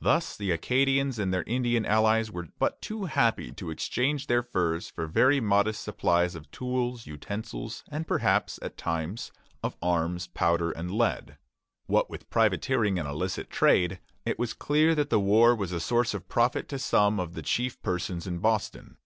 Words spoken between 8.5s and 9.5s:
at times,